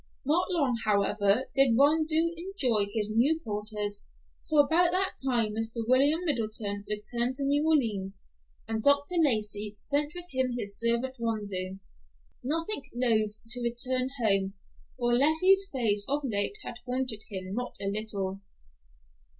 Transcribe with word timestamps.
Not 0.25 0.49
long, 0.49 0.79
however, 0.83 1.45
did 1.53 1.77
Rondeau 1.77 2.31
enjoy 2.35 2.87
his 2.91 3.13
new 3.15 3.39
quarters, 3.39 4.03
for 4.49 4.61
about 4.61 4.89
that 4.89 5.11
time 5.23 5.53
Mr. 5.53 5.87
William 5.87 6.21
Middleton 6.25 6.83
returned 6.89 7.35
to 7.35 7.43
New 7.43 7.67
Orleans, 7.67 8.23
and 8.67 8.81
Dr. 8.81 9.13
Lacey 9.19 9.71
sent 9.75 10.13
with 10.15 10.25
him 10.31 10.55
his 10.57 10.79
servant 10.79 11.17
Rondeau, 11.19 11.77
nothing 12.43 12.81
loath 12.95 13.33
to 13.49 13.61
return 13.61 14.09
home, 14.23 14.55
for 14.97 15.13
Leffie's 15.13 15.69
face 15.71 16.07
of 16.09 16.21
late 16.23 16.57
had 16.63 16.77
haunted 16.87 17.21
him 17.29 17.53
not 17.53 17.75
a 17.79 17.85
little. 17.85 18.41